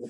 [0.00, 0.08] 为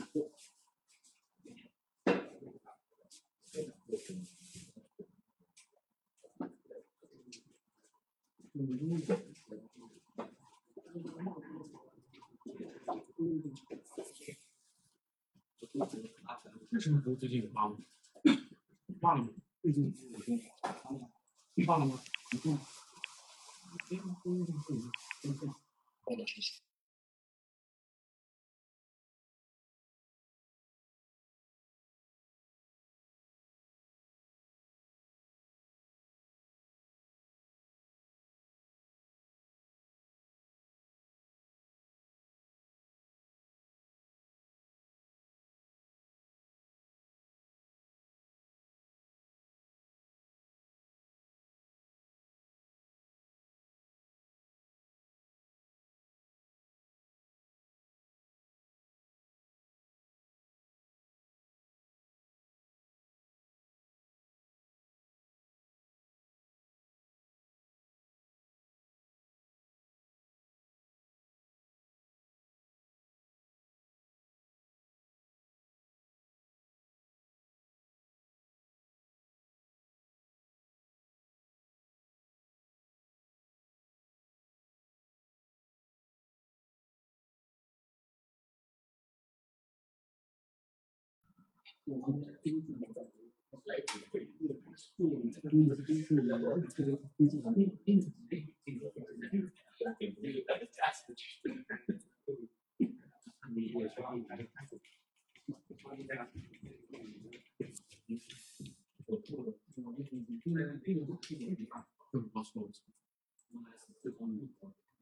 [16.78, 17.76] 什么都最近骂我？
[19.00, 19.32] 骂了没？
[19.60, 20.12] 最近已经
[21.66, 22.00] 骂了吗？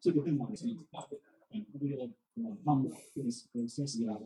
[0.00, 0.78] 这个电脑是，嗯，
[1.68, 1.80] 这个
[2.36, 4.18] 嗯，项目就是跟三十个。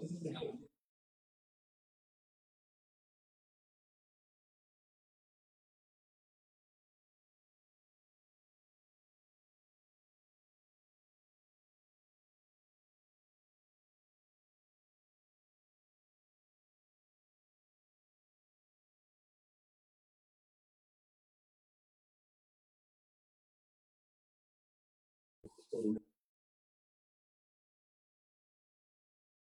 [25.73, 26.12] por